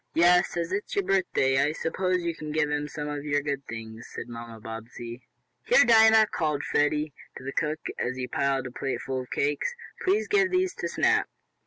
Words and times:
"Yes, 0.15 0.57
as 0.57 0.71
it 0.71 0.85
is 0.87 0.95
your 0.95 1.03
birthday, 1.05 1.61
I 1.63 1.73
suppose 1.73 2.23
you 2.23 2.33
can 2.33 2.51
give 2.51 2.71
him 2.71 2.87
some 2.87 3.07
of 3.07 3.23
your 3.23 3.43
good 3.43 3.63
things," 3.67 4.07
said 4.11 4.27
Mamma 4.29 4.59
Bobbsey. 4.59 5.21
"Here, 5.63 5.85
Dinah!" 5.85 6.25
called 6.31 6.63
Freddie 6.63 7.13
to 7.37 7.43
the 7.43 7.53
cook, 7.53 7.81
as 7.99 8.15
he 8.15 8.27
piled 8.27 8.65
a 8.65 8.71
plate 8.71 8.99
full 9.01 9.21
of 9.21 9.29
cakes. 9.29 9.75
"Please 10.03 10.27
give 10.27 10.49
these 10.49 10.73
to 10.73 10.87
Snap." 10.87 11.29